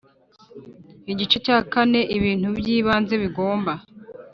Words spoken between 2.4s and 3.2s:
by ibanze